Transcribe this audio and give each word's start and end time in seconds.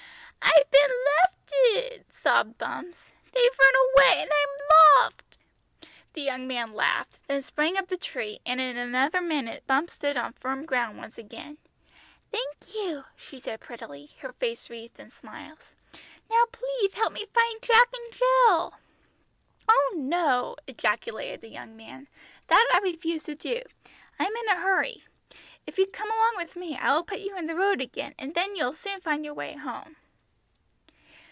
"I've 0.43 0.71
been 0.71 2.01
lefted!" 2.01 2.05
sobbed 2.13 2.57
Bumps. 2.57 3.11
"They've 3.33 3.59
run 3.59 4.11
away, 4.13 4.21
and 4.21 4.29
I'm 4.31 5.03
lotht!" 5.05 5.37
The 6.13 6.21
young 6.21 6.47
man 6.47 6.73
laughed, 6.73 7.19
then 7.27 7.41
sprang 7.41 7.77
up 7.77 7.87
the 7.87 7.97
tree, 7.97 8.39
and 8.45 8.59
in 8.59 8.77
another 8.77 9.21
minute 9.21 9.65
Bumps 9.67 9.93
stood 9.93 10.17
on 10.17 10.33
firm 10.33 10.65
ground 10.65 10.97
once 10.97 11.17
again. 11.17 11.57
"Thank 12.31 12.73
you," 12.73 13.05
she 13.15 13.39
said 13.39 13.59
prettily, 13.59 14.11
her 14.19 14.33
face 14.33 14.69
wreathed 14.69 14.99
in 14.99 15.11
smiles. 15.11 15.75
"Now 16.29 16.43
pleathe 16.51 16.93
help 16.93 17.13
me 17.13 17.25
find 17.33 17.61
Jack 17.61 17.87
and 17.93 18.13
Jill." 18.13 18.73
"Oh 19.69 19.93
no!" 19.95 20.55
ejaculated 20.67 21.41
the 21.41 21.49
young 21.49 21.75
man; 21.77 22.07
"that 22.47 22.69
I 22.75 22.79
refuse 22.79 23.23
to 23.23 23.35
do. 23.35 23.61
I'm 24.19 24.35
in 24.35 24.47
a 24.49 24.61
hurry. 24.61 25.05
If 25.65 25.77
you 25.77 25.85
come 25.87 26.11
along 26.11 26.33
with 26.37 26.55
me 26.55 26.77
I 26.77 26.93
will 26.93 27.03
put 27.03 27.19
you 27.19 27.37
in 27.37 27.47
the 27.47 27.55
road 27.55 27.81
again, 27.81 28.15
and 28.19 28.33
then 28.35 28.55
you 28.55 28.65
will 28.65 28.73
soon 28.73 29.01
find 29.01 29.23
your 29.25 29.33
way 29.35 29.55
home." 29.55 29.97